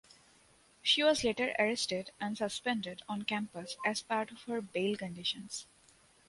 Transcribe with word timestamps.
She 0.81 1.03
was 1.03 1.23
later 1.23 1.53
arrested 1.59 2.09
and 2.19 2.35
suspended 2.35 3.03
on 3.07 3.21
campus 3.21 3.77
as 3.85 4.01
part 4.01 4.31
of 4.31 4.41
her 4.45 4.59
bail 4.59 4.95
conditions. 4.97 5.67